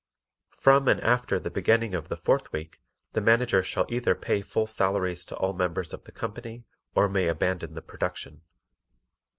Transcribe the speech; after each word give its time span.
From 0.57 0.87
and 0.87 0.99
after 1.01 1.37
the 1.37 1.51
beginning 1.51 1.93
of 1.93 2.07
the 2.07 2.17
fourth 2.17 2.51
week 2.51 2.79
the 3.13 3.21
Manager 3.21 3.61
shall 3.61 3.85
either 3.87 4.15
pay 4.15 4.41
full 4.41 4.65
salaries 4.65 5.23
to 5.25 5.35
all 5.37 5.53
members 5.53 5.93
of 5.93 6.05
the 6.05 6.11
company 6.11 6.63
or 6.95 7.07
may 7.07 7.27
abandon 7.27 7.75
the 7.75 7.83
production. 7.83 8.41